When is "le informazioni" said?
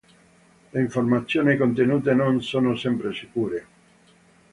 0.71-1.55